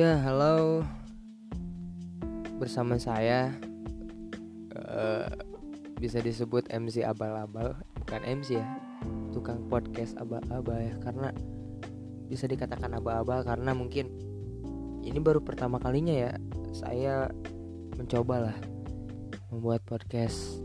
Ya, 0.00 0.16
halo. 0.16 0.80
Bersama 2.56 2.96
saya 2.96 3.52
uh, 4.72 5.28
bisa 6.00 6.24
disebut 6.24 6.72
MC 6.72 7.04
abal-abal, 7.04 7.76
bukan 8.00 8.24
MC 8.24 8.56
ya. 8.56 8.64
Tukang 9.28 9.68
podcast 9.68 10.16
abal-abal 10.16 10.80
ya 10.80 10.96
karena 11.04 11.36
bisa 12.32 12.48
dikatakan 12.48 12.96
abal-abal 12.96 13.44
karena 13.44 13.76
mungkin 13.76 14.08
ini 15.04 15.20
baru 15.20 15.44
pertama 15.44 15.76
kalinya 15.76 16.16
ya 16.16 16.32
saya 16.72 17.28
mencoba 18.00 18.48
lah 18.48 18.58
membuat 19.52 19.84
podcast 19.84 20.64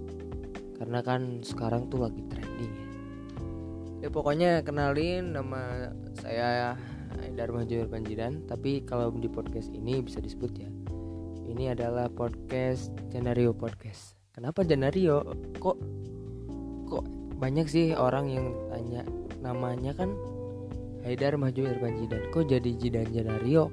karena 0.79 1.03
kan 1.03 1.43
sekarang 1.43 1.91
tuh 1.91 2.07
lagi 2.07 2.23
trending 2.31 2.71
ya. 2.71 2.87
Ya 3.99 4.09
pokoknya 4.15 4.63
kenalin 4.63 5.35
nama 5.35 5.91
saya 6.23 6.79
Dharma 7.35 7.67
Jumir 7.67 7.91
Panjidan 7.91 8.43
tapi 8.47 8.83
kalau 8.83 9.11
di 9.11 9.27
podcast 9.27 9.71
ini 9.75 9.99
bisa 9.99 10.23
disebut 10.23 10.51
ya. 10.55 10.69
Ini 11.45 11.77
adalah 11.77 12.09
podcast 12.11 12.91
Janario 13.13 13.55
Podcast. 13.55 14.17
Kenapa 14.35 14.65
Janario? 14.67 15.23
Kok 15.61 15.77
kok 16.89 17.05
banyak 17.39 17.67
sih 17.69 17.95
orang 17.95 18.27
yang 18.27 18.47
tanya 18.71 19.01
namanya 19.39 19.93
kan? 19.95 20.11
Haidar 21.05 21.37
Mahjumir 21.37 21.77
Panjidan 21.77 22.33
kok 22.33 22.49
jadi 22.49 22.71
Jidan 22.81 23.13
Janario? 23.13 23.69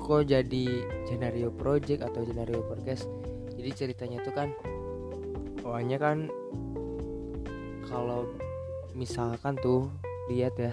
Kok 0.00 0.24
jadi 0.24 0.66
Janario 1.04 1.52
Project 1.52 2.00
atau 2.00 2.24
Janario 2.24 2.64
Podcast? 2.64 3.04
Jadi 3.52 3.70
ceritanya 3.76 4.24
tuh 4.24 4.32
kan 4.32 4.48
awalnya 5.68 6.00
kan 6.00 6.32
kalau 7.84 8.24
misalkan 8.96 9.54
tuh 9.60 9.92
lihat 10.32 10.56
ya 10.56 10.72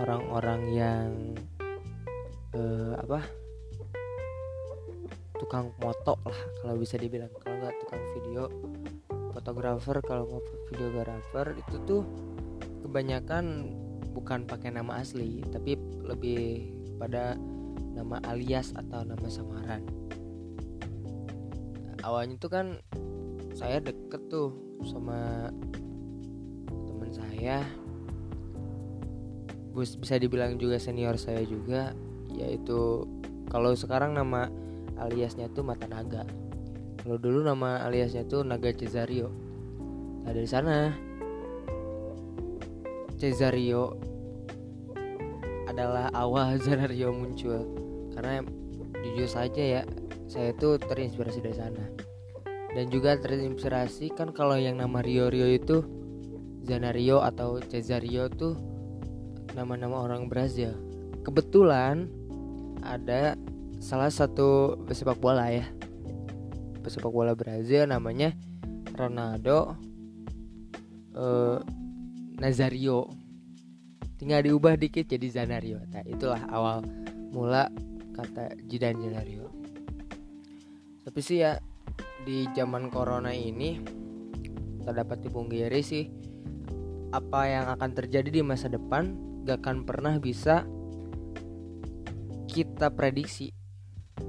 orang-orang 0.00 0.60
yang 0.72 1.08
uh, 2.52 2.94
apa? 3.00 3.24
Tukang 5.36 5.72
moto 5.80 6.16
lah 6.24 6.40
kalau 6.64 6.76
bisa 6.80 6.96
dibilang. 6.96 7.32
Kalau 7.40 7.54
nggak 7.60 7.74
tukang 7.84 8.02
video 8.16 8.48
fotografer 9.36 10.00
kalau 10.00 10.24
mau 10.26 10.42
videografer 10.72 11.54
itu 11.60 11.76
tuh 11.84 12.02
kebanyakan 12.80 13.68
bukan 14.16 14.48
pakai 14.48 14.72
nama 14.72 15.04
asli 15.04 15.44
tapi 15.52 15.76
lebih 16.00 16.72
pada 16.96 17.36
nama 17.92 18.16
alias 18.32 18.72
atau 18.72 19.04
nama 19.04 19.28
samaran. 19.28 19.84
Awalnya 22.00 22.40
tuh 22.40 22.50
kan 22.50 22.66
saya 23.52 23.80
deket 23.80 24.32
tuh 24.32 24.56
sama 24.88 25.52
teman 26.68 27.10
saya 27.12 27.60
bisa 29.76 30.16
dibilang 30.16 30.56
juga 30.56 30.80
senior 30.80 31.20
saya 31.20 31.44
juga 31.44 31.92
yaitu 32.32 33.04
kalau 33.52 33.76
sekarang 33.76 34.16
nama 34.16 34.48
aliasnya 34.96 35.52
tuh 35.52 35.62
Mata 35.62 35.84
Naga 35.84 36.24
kalau 37.06 37.22
dulu 37.22 37.46
nama 37.46 37.86
aliasnya 37.86 38.26
tuh 38.26 38.42
Naga 38.42 38.74
Cesario. 38.74 39.30
Nah 40.26 40.34
dari 40.34 40.50
sana 40.50 40.90
Cesario 43.14 43.94
adalah 45.70 46.10
awal 46.10 46.58
Cesario 46.58 47.14
muncul. 47.14 47.62
Karena 48.10 48.42
jujur 49.06 49.30
saja 49.30 49.62
ya 49.62 49.82
saya 50.26 50.50
tuh 50.58 50.82
terinspirasi 50.82 51.38
dari 51.38 51.54
sana. 51.54 51.86
Dan 52.74 52.90
juga 52.90 53.14
terinspirasi 53.22 54.10
kan 54.10 54.34
kalau 54.34 54.58
yang 54.58 54.82
nama 54.82 54.98
Rio 54.98 55.30
Rio 55.30 55.46
itu 55.46 55.86
Zanario 56.66 57.22
atau 57.22 57.62
Cesario 57.62 58.26
tuh 58.34 58.58
nama-nama 59.56 60.04
orang 60.04 60.28
Brazil. 60.28 60.76
Kebetulan 61.24 62.12
ada 62.84 63.40
salah 63.80 64.12
satu 64.12 64.76
pesepak 64.84 65.16
bola 65.16 65.48
ya. 65.48 65.64
Pesepak 66.84 67.08
bola 67.08 67.32
Brazil 67.32 67.88
namanya 67.88 68.36
Ronaldo 68.92 69.74
uh, 71.16 71.58
Nazario. 72.36 73.08
Tinggal 74.20 74.44
diubah 74.44 74.76
dikit 74.76 75.08
jadi 75.08 75.24
Zanario. 75.32 75.80
Nah, 75.88 76.04
itulah 76.04 76.40
awal 76.52 76.84
mula 77.32 77.72
kata 78.12 78.60
Jidan 78.68 79.00
Zanario. 79.00 79.48
Tapi 81.00 81.20
sih 81.24 81.40
ya 81.40 81.56
di 82.28 82.44
zaman 82.52 82.92
corona 82.92 83.32
ini 83.32 83.80
tak 84.84 85.00
dapat 85.00 85.24
sih 85.82 86.06
apa 87.14 87.40
yang 87.46 87.66
akan 87.76 87.90
terjadi 87.94 88.28
di 88.28 88.42
masa 88.42 88.66
depan 88.66 89.35
gak 89.46 89.62
akan 89.62 89.86
pernah 89.86 90.18
bisa 90.18 90.66
kita 92.50 92.90
prediksi 92.90 93.54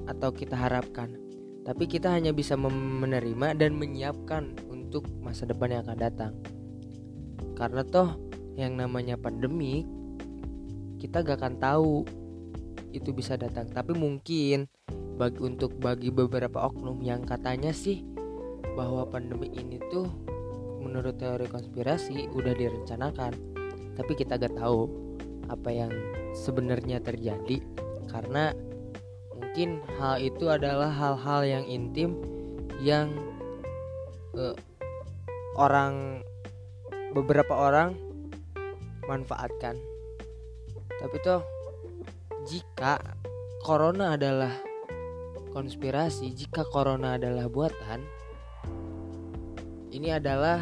atau 0.06 0.30
kita 0.30 0.54
harapkan. 0.54 1.18
Tapi 1.66 1.90
kita 1.90 2.14
hanya 2.14 2.32
bisa 2.32 2.54
menerima 2.56 3.58
dan 3.58 3.76
menyiapkan 3.76 4.54
untuk 4.70 5.10
masa 5.20 5.50
depan 5.50 5.74
yang 5.74 5.82
akan 5.90 6.00
datang. 6.00 6.34
Karena 7.58 7.82
toh 7.82 8.14
yang 8.54 8.78
namanya 8.78 9.18
pandemi 9.18 9.84
kita 11.02 11.26
gak 11.26 11.42
akan 11.42 11.56
tahu 11.58 11.94
itu 12.94 13.10
bisa 13.10 13.36
datang. 13.42 13.68
Tapi 13.74 13.98
mungkin 13.98 14.70
bagi 15.18 15.42
untuk 15.42 15.74
bagi 15.82 16.14
beberapa 16.14 16.70
oknum 16.70 17.02
yang 17.02 17.26
katanya 17.26 17.74
sih 17.74 18.06
bahwa 18.78 19.10
pandemi 19.10 19.50
ini 19.50 19.82
tuh 19.90 20.06
menurut 20.78 21.18
teori 21.18 21.50
konspirasi 21.50 22.30
udah 22.38 22.54
direncanakan 22.54 23.34
tapi 23.98 24.14
kita 24.14 24.38
gak 24.38 24.54
tahu 24.54 25.07
apa 25.48 25.70
yang 25.72 25.92
sebenarnya 26.36 27.00
terjadi 27.00 27.64
karena 28.12 28.52
mungkin 29.34 29.82
hal 29.98 30.22
itu 30.22 30.48
adalah 30.52 30.92
hal-hal 30.92 31.42
yang 31.48 31.66
intim 31.66 32.20
yang 32.84 33.10
uh, 34.38 34.54
orang 35.58 36.22
beberapa 37.12 37.52
orang 37.58 37.98
manfaatkan. 39.10 39.80
Tapi 40.98 41.16
toh 41.26 41.42
jika 42.46 43.02
corona 43.66 44.16
adalah 44.16 44.54
konspirasi 45.52 46.38
jika 46.38 46.62
corona 46.70 47.18
adalah 47.18 47.50
buatan 47.50 48.06
ini 49.90 50.14
adalah 50.14 50.62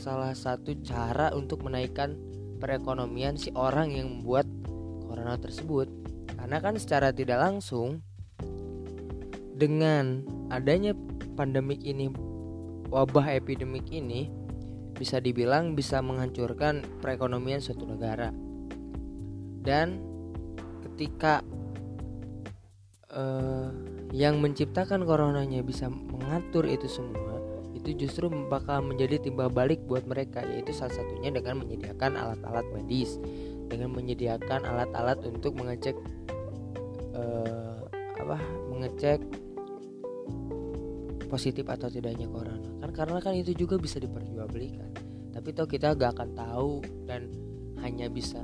salah 0.00 0.32
satu 0.32 0.72
cara 0.80 1.34
untuk 1.36 1.60
menaikkan 1.66 2.16
perekonomian 2.58 3.38
si 3.38 3.54
orang 3.54 3.94
yang 3.94 4.20
membuat 4.20 4.44
corona 5.06 5.38
tersebut. 5.38 5.88
Karena 6.34 6.58
kan 6.58 6.74
secara 6.76 7.14
tidak 7.14 7.38
langsung 7.40 8.02
dengan 9.58 10.22
adanya 10.54 10.94
pandemik 11.34 11.82
ini 11.82 12.10
wabah 12.90 13.34
epidemik 13.34 13.90
ini 13.90 14.30
bisa 14.94 15.22
dibilang 15.22 15.78
bisa 15.78 16.02
menghancurkan 16.02 16.82
perekonomian 17.02 17.62
suatu 17.62 17.86
negara. 17.86 18.34
Dan 19.62 20.02
ketika 20.86 21.42
uh, 23.12 23.70
yang 24.14 24.40
menciptakan 24.40 25.04
coronanya 25.04 25.60
bisa 25.60 25.90
mengatur 25.92 26.64
itu 26.64 26.88
semua 26.88 27.27
itu 27.78 28.06
justru 28.06 28.26
bakal 28.50 28.82
menjadi 28.82 29.22
timbal 29.22 29.48
balik 29.48 29.78
buat 29.86 30.02
mereka 30.04 30.42
yaitu 30.42 30.74
salah 30.74 30.92
satunya 30.92 31.30
dengan 31.30 31.62
menyediakan 31.62 32.18
alat-alat 32.18 32.66
medis. 32.74 33.16
Dengan 33.68 33.94
menyediakan 33.94 34.64
alat-alat 34.64 35.22
untuk 35.28 35.54
mengecek 35.54 35.94
uh, 37.14 37.84
apa 38.18 38.38
mengecek 38.66 39.20
positif 41.28 41.68
atau 41.68 41.86
tidaknya 41.92 42.26
corona. 42.26 42.68
Kan 42.80 42.90
karena 42.90 43.18
kan 43.20 43.36
itu 43.36 43.52
juga 43.54 43.76
bisa 43.76 44.00
diperjualbelikan. 44.00 44.90
Tapi 45.30 45.48
toh 45.54 45.68
kita 45.68 45.94
gak 45.94 46.18
akan 46.18 46.30
tahu 46.34 46.82
dan 47.04 47.30
hanya 47.84 48.10
bisa 48.10 48.42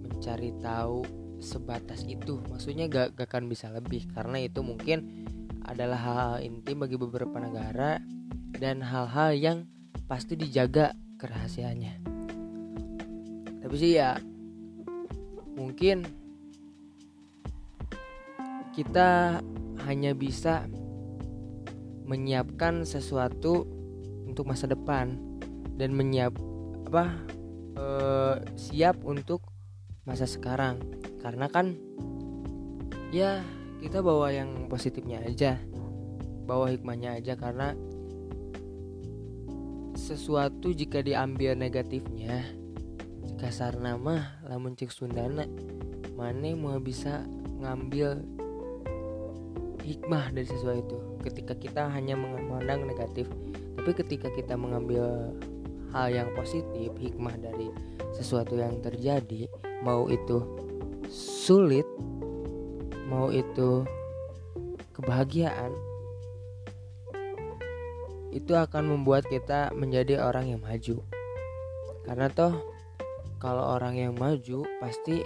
mencari 0.00 0.54
tahu 0.62 1.02
sebatas 1.42 2.06
itu. 2.06 2.40
Maksudnya 2.48 2.88
gak, 2.88 3.18
gak 3.18 3.28
akan 3.28 3.50
bisa 3.50 3.68
lebih. 3.74 4.06
Karena 4.14 4.40
itu 4.40 4.62
mungkin 4.62 5.26
adalah 5.66 5.98
hal, 5.98 6.16
-hal 6.16 6.34
intim 6.46 6.80
bagi 6.80 6.96
beberapa 6.96 7.36
negara 7.42 7.98
dan 8.64 8.80
hal-hal 8.80 9.36
yang 9.36 9.58
pasti 10.08 10.40
dijaga 10.40 10.96
kerahasiaannya. 11.20 12.00
Tapi 13.60 13.74
sih 13.76 14.00
ya 14.00 14.16
mungkin 15.52 16.08
kita 18.72 19.44
hanya 19.84 20.16
bisa 20.16 20.64
menyiapkan 22.08 22.88
sesuatu 22.88 23.68
untuk 24.24 24.48
masa 24.48 24.64
depan 24.64 25.12
dan 25.76 25.92
menyiap 25.92 26.32
apa 26.88 27.12
e, 27.76 27.86
siap 28.56 29.04
untuk 29.04 29.44
masa 30.08 30.24
sekarang. 30.24 30.80
Karena 31.20 31.52
kan 31.52 31.76
ya 33.12 33.44
kita 33.84 34.00
bawa 34.00 34.32
yang 34.32 34.72
positifnya 34.72 35.20
aja 35.20 35.60
bawa 36.48 36.72
hikmahnya 36.72 37.20
aja. 37.20 37.36
Karena 37.36 37.76
sesuatu 40.04 40.76
jika 40.76 41.00
diambil 41.00 41.56
negatifnya. 41.56 42.44
Kasar 43.40 43.80
nama 43.80 44.36
lamun 44.44 44.76
cek 44.76 44.92
Sundana 44.92 45.48
mana 46.12 46.52
mau 46.52 46.76
bisa 46.76 47.24
ngambil 47.64 48.20
hikmah 49.80 50.28
dari 50.36 50.44
sesuatu. 50.44 50.84
Itu 50.84 50.96
ketika 51.24 51.56
kita 51.56 51.88
hanya 51.88 52.20
memandang 52.20 52.84
negatif 52.84 53.32
tapi 53.80 53.90
ketika 53.96 54.28
kita 54.32 54.54
mengambil 54.60 55.32
hal 55.92 56.12
yang 56.12 56.28
positif 56.36 56.92
hikmah 57.00 57.36
dari 57.40 57.72
sesuatu 58.12 58.60
yang 58.60 58.80
terjadi 58.84 59.48
mau 59.82 60.06
itu 60.08 60.40
sulit 61.08 61.84
mau 63.08 63.28
itu 63.28 63.84
kebahagiaan 64.94 65.74
itu 68.34 68.52
akan 68.58 68.90
membuat 68.90 69.24
kita 69.30 69.70
menjadi 69.70 70.18
orang 70.18 70.50
yang 70.50 70.60
maju. 70.60 71.06
Karena 72.02 72.26
toh 72.28 72.52
kalau 73.38 73.78
orang 73.78 73.94
yang 73.94 74.12
maju 74.18 74.66
pasti 74.82 75.22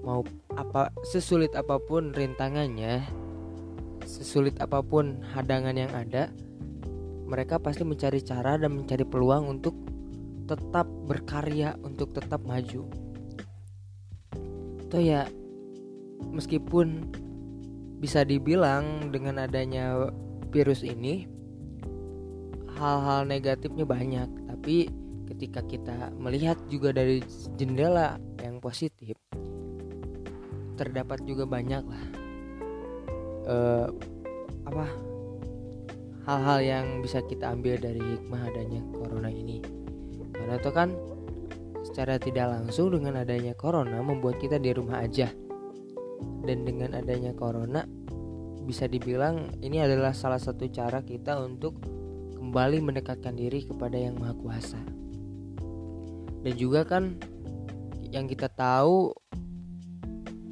mau 0.00 0.24
apa 0.56 0.88
sesulit 1.04 1.52
apa 1.52 1.76
pun 1.82 2.14
rintangannya 2.14 3.02
sesulit 4.06 4.54
apa 4.62 4.78
pun 4.80 5.18
hadangan 5.34 5.74
yang 5.74 5.90
ada 5.90 6.30
mereka 7.26 7.58
pasti 7.58 7.82
mencari 7.82 8.22
cara 8.22 8.54
dan 8.54 8.70
mencari 8.70 9.02
peluang 9.02 9.50
untuk 9.50 9.74
tetap 10.46 10.86
berkarya 11.10 11.74
untuk 11.82 12.14
tetap 12.14 12.38
maju. 12.46 12.86
Toh 14.86 15.02
ya 15.02 15.26
meskipun 16.30 17.10
bisa 17.98 18.22
dibilang 18.22 19.10
dengan 19.10 19.42
adanya 19.42 20.14
virus 20.54 20.86
ini 20.86 21.26
hal-hal 22.76 23.24
negatifnya 23.24 23.84
banyak. 23.88 24.28
Tapi 24.46 24.88
ketika 25.26 25.60
kita 25.66 26.14
melihat 26.16 26.56
juga 26.70 26.94
dari 26.94 27.18
jendela 27.58 28.20
yang 28.40 28.62
positif 28.62 29.18
terdapat 30.76 31.24
juga 31.24 31.48
banyak 31.48 31.82
lah 31.82 32.04
uh, 33.48 33.88
apa 34.68 34.86
hal-hal 36.26 36.58
yang 36.60 36.86
bisa 37.00 37.22
kita 37.24 37.54
ambil 37.54 37.78
dari 37.78 38.02
hikmah 38.02 38.50
adanya 38.50 38.82
corona 38.92 39.30
ini. 39.30 39.62
Karena 40.34 40.58
itu 40.58 40.70
kan 40.74 40.88
secara 41.86 42.18
tidak 42.18 42.50
langsung 42.50 42.90
dengan 42.92 43.22
adanya 43.22 43.54
corona 43.54 44.02
membuat 44.02 44.42
kita 44.42 44.58
di 44.58 44.74
rumah 44.74 45.06
aja. 45.06 45.30
Dan 46.46 46.66
dengan 46.66 46.98
adanya 46.98 47.30
corona 47.30 47.86
bisa 48.66 48.90
dibilang 48.90 49.54
ini 49.62 49.78
adalah 49.78 50.10
salah 50.10 50.42
satu 50.42 50.66
cara 50.66 51.06
kita 51.06 51.38
untuk 51.38 51.78
kembali 52.56 52.88
mendekatkan 52.88 53.36
diri 53.36 53.68
kepada 53.68 54.00
yang 54.00 54.16
maha 54.16 54.32
kuasa. 54.32 54.80
Dan 56.40 56.56
juga 56.56 56.88
kan 56.88 57.20
yang 58.08 58.24
kita 58.24 58.48
tahu 58.48 59.12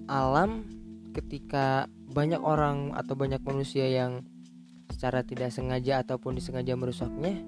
alam 0.04 0.68
ketika 1.16 1.88
banyak 2.12 2.44
orang 2.44 2.92
atau 2.92 3.16
banyak 3.16 3.40
manusia 3.40 3.88
yang 3.88 4.20
secara 4.92 5.24
tidak 5.24 5.48
sengaja 5.48 6.04
ataupun 6.04 6.36
disengaja 6.36 6.76
merusaknya 6.76 7.40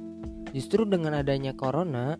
justru 0.56 0.88
dengan 0.88 1.20
adanya 1.20 1.52
corona 1.52 2.16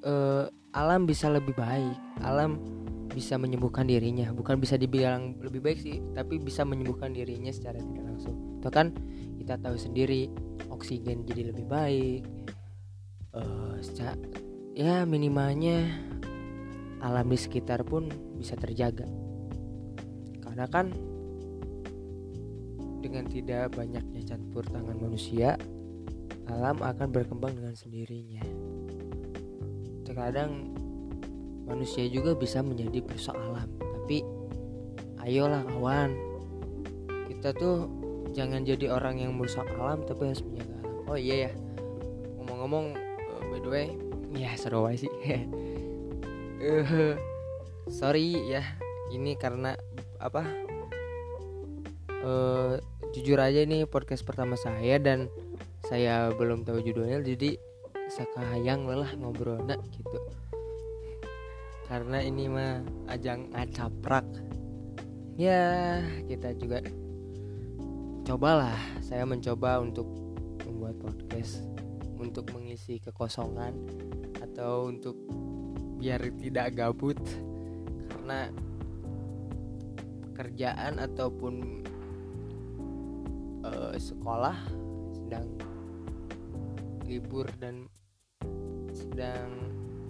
eh, 0.00 0.48
alam 0.72 1.04
bisa 1.04 1.28
lebih 1.28 1.52
baik. 1.52 2.00
Alam 2.24 2.56
bisa 3.12 3.36
menyembuhkan 3.36 3.84
dirinya. 3.84 4.32
Bukan 4.32 4.56
bisa 4.56 4.80
dibilang 4.80 5.36
lebih 5.44 5.60
baik 5.60 5.84
sih 5.84 6.00
tapi 6.16 6.40
bisa 6.40 6.64
menyembuhkan 6.64 7.12
dirinya 7.12 7.52
secara 7.52 7.76
tidak 7.76 8.08
langsung. 8.08 8.56
Itu 8.56 8.72
kan 8.72 8.96
kita 9.40 9.56
tahu 9.56 9.80
sendiri 9.80 10.28
oksigen 10.68 11.24
jadi 11.24 11.48
lebih 11.48 11.64
baik. 11.64 12.22
Uh, 13.32 13.80
ya 14.76 15.08
minimalnya 15.08 15.88
alam 17.00 17.24
di 17.32 17.38
sekitar 17.40 17.80
pun 17.88 18.12
bisa 18.36 18.52
terjaga. 18.60 19.08
Karena 20.44 20.68
kan 20.68 20.92
dengan 23.00 23.24
tidak 23.32 23.72
banyaknya 23.72 24.20
campur 24.28 24.60
tangan 24.68 25.00
manusia 25.00 25.56
alam 26.52 26.76
akan 26.84 27.08
berkembang 27.08 27.56
dengan 27.56 27.72
sendirinya. 27.72 28.44
Terkadang 30.04 30.68
manusia 31.64 32.04
juga 32.10 32.36
bisa 32.36 32.60
menjadi 32.60 33.00
perusak 33.00 33.38
alam 33.38 33.70
tapi 33.78 34.20
ayolah 35.24 35.64
kawan. 35.64 36.12
Kita 37.30 37.54
tuh 37.56 37.99
jangan 38.32 38.62
jadi 38.62 38.92
orang 38.92 39.18
yang 39.20 39.34
merusak 39.34 39.66
alam 39.76 40.02
tapi 40.06 40.30
harus 40.30 40.42
menjaga 40.46 40.74
alam. 40.82 40.96
Oh 41.10 41.18
iya 41.18 41.48
ya. 41.48 41.52
Ngomong-ngomong 42.38 42.86
uh, 42.98 43.42
by 43.50 43.58
the 43.62 43.70
way 43.70 43.86
ya 44.34 44.54
seru 44.54 44.86
sih. 44.94 45.10
Uh, 46.60 47.16
sorry 48.00 48.36
ya 48.46 48.62
ini 49.10 49.34
karena 49.34 49.74
apa 50.22 50.46
uh, 52.22 52.78
jujur 53.10 53.40
aja 53.42 53.66
ini 53.66 53.82
podcast 53.88 54.22
pertama 54.22 54.54
saya 54.54 55.00
dan 55.02 55.26
saya 55.88 56.30
belum 56.30 56.62
tahu 56.62 56.84
judulnya 56.84 57.24
jadi 57.24 57.58
sakayang 58.10 58.86
lelah 58.86 59.10
ngobrol 59.18 59.58
nak 59.64 59.82
gitu. 59.90 60.18
Karena 61.90 62.22
ini 62.22 62.46
mah 62.46 62.86
ajang 63.10 63.50
acaprak. 63.50 64.22
Ya 65.34 65.98
kita 66.30 66.54
juga 66.54 66.84
cobalah 68.30 68.78
saya 69.02 69.26
mencoba 69.26 69.82
untuk 69.82 70.06
membuat 70.62 71.02
podcast 71.02 71.66
untuk 72.14 72.46
mengisi 72.54 73.02
kekosongan 73.02 73.74
atau 74.38 74.86
untuk 74.86 75.18
biar 75.98 76.22
tidak 76.38 76.78
gabut. 76.78 77.18
Karena 78.06 78.54
pekerjaan 80.30 81.02
ataupun 81.02 81.54
uh, 83.66 83.98
sekolah 83.98 84.54
sedang 85.10 85.50
libur 87.10 87.50
dan 87.58 87.90
sedang 88.94 89.50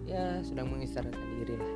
ya 0.05 0.44
sedang 0.44 0.69
mengistirahatkan 0.69 1.28
diri 1.40 1.56
lah 1.56 1.73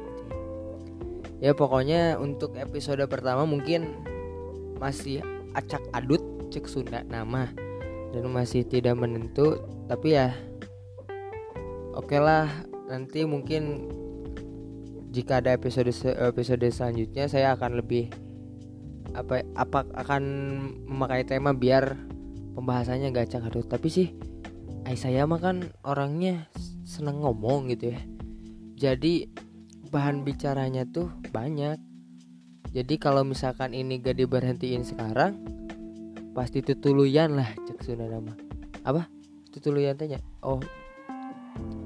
ya 1.41 1.57
pokoknya 1.57 2.21
untuk 2.21 2.53
episode 2.61 3.01
pertama 3.09 3.49
mungkin 3.49 3.97
masih 4.77 5.25
acak 5.55 5.81
adut 5.95 6.34
cek 6.51 6.67
Sunda 6.69 7.07
nama. 7.07 7.49
Dan 8.15 8.31
masih 8.31 8.63
tidak 8.63 8.95
menentu 8.99 9.59
tapi 9.91 10.17
ya 10.17 10.33
oke 11.95 12.11
okay 12.11 12.21
lah. 12.21 12.49
Nanti 12.85 13.25
mungkin 13.25 13.91
jika 15.15 15.39
ada 15.39 15.55
episode 15.55 15.95
episode 16.19 16.67
selanjutnya 16.69 17.31
saya 17.31 17.55
akan 17.55 17.79
lebih 17.79 18.11
apa 19.15 19.47
apa 19.55 19.87
akan 19.95 20.23
memakai 20.91 21.23
tema 21.23 21.55
biar 21.55 21.95
pembahasannya 22.59 23.15
gak 23.15 23.31
cakadut 23.31 23.63
tapi 23.71 23.87
sih 23.87 24.09
ay 24.91 24.99
saya 24.99 25.23
mah 25.23 25.39
kan 25.39 25.71
orangnya 25.87 26.51
seneng 26.85 27.25
ngomong 27.25 27.73
gitu 27.73 27.95
ya. 27.95 28.01
Jadi 28.75 29.31
bahan 29.89 30.27
bicaranya 30.27 30.85
tuh 30.85 31.09
banyak. 31.33 31.79
Jadi 32.75 32.95
kalau 32.99 33.23
misalkan 33.23 33.71
ini 33.73 34.03
gak 34.03 34.19
diberhentiin 34.19 34.83
sekarang 34.83 35.41
pasti 36.35 36.61
tutuluyan 36.61 37.39
lah 37.39 37.49
cek 37.55 37.81
Sunda 37.87 38.11
nama. 38.11 38.35
Apa? 38.83 39.07
Tutuluyan 39.55 39.95
tanya 39.95 40.19
oh 40.43 40.59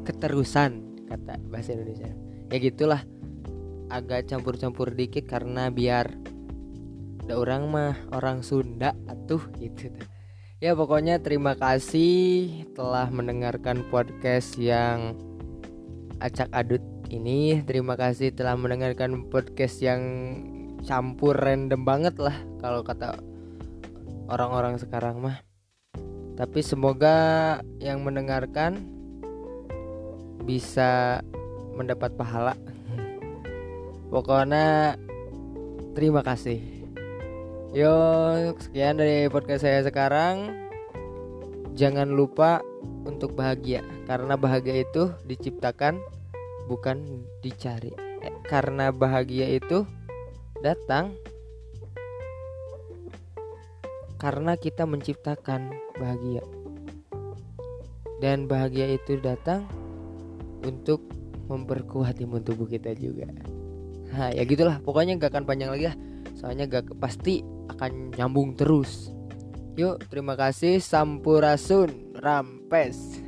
keterusan 0.08 1.04
kata 1.06 1.36
bahasa 1.52 1.76
Indonesia. 1.76 2.08
Ya 2.48 2.56
gitulah 2.56 3.04
agak 3.92 4.24
campur-campur 4.32 4.96
dikit 4.96 5.28
karena 5.28 5.68
biar 5.68 6.16
ada 7.28 7.36
orang 7.36 7.68
mah 7.68 7.94
orang 8.16 8.40
Sunda 8.40 8.96
atuh 9.04 9.44
gitu. 9.62 9.92
Ya 10.58 10.74
pokoknya 10.74 11.20
terima 11.20 11.54
kasih 11.54 12.64
telah 12.72 13.06
mendengarkan 13.12 13.84
podcast 13.92 14.56
yang 14.56 15.14
acak 16.24 16.48
adut 16.56 16.82
ini. 17.12 17.60
Terima 17.62 17.94
kasih 17.94 18.34
telah 18.34 18.56
mendengarkan 18.56 19.28
podcast 19.30 19.78
yang 19.84 20.02
campur 20.82 21.36
random 21.36 21.84
banget 21.84 22.16
lah 22.16 22.34
kalau 22.64 22.82
kata 22.82 23.20
orang-orang 24.28 24.78
sekarang 24.78 25.18
mah 25.18 25.42
tapi 26.38 26.62
semoga 26.62 27.58
yang 27.82 28.06
mendengarkan 28.06 28.84
bisa 30.46 31.20
mendapat 31.74 32.14
pahala 32.14 32.54
Pokoknya 34.08 34.96
terima 35.92 36.24
kasih. 36.24 36.64
Yo, 37.76 37.92
sekian 38.56 38.96
dari 38.96 39.28
podcast 39.28 39.68
saya 39.68 39.84
sekarang. 39.84 40.48
Jangan 41.76 42.16
lupa 42.16 42.64
untuk 43.04 43.36
bahagia 43.36 43.84
karena 44.08 44.40
bahagia 44.40 44.80
itu 44.80 45.12
diciptakan 45.28 46.00
bukan 46.72 47.04
dicari. 47.44 47.92
Eh, 48.24 48.32
karena 48.48 48.88
bahagia 48.88 49.44
itu 49.60 49.84
datang 50.64 51.12
karena 54.18 54.58
kita 54.58 54.84
menciptakan 54.84 55.70
bahagia. 55.96 56.42
Dan 58.18 58.50
bahagia 58.50 58.98
itu 58.98 59.16
datang 59.22 59.62
untuk 60.66 61.06
memperkuat 61.46 62.18
imun 62.18 62.42
tubuh 62.42 62.66
kita 62.66 62.92
juga. 62.98 63.30
nah 64.10 64.34
ya 64.34 64.42
gitulah. 64.42 64.82
Pokoknya 64.82 65.16
gak 65.16 65.32
akan 65.32 65.44
panjang 65.46 65.70
lagi 65.70 65.86
lah. 65.94 65.96
Soalnya 66.34 66.66
gak 66.66 66.98
pasti 66.98 67.46
akan 67.70 68.12
nyambung 68.18 68.58
terus. 68.58 69.14
Yuk 69.78 70.02
terima 70.10 70.34
kasih. 70.34 70.82
Sampurasun. 70.82 72.18
Rampes 72.18 73.27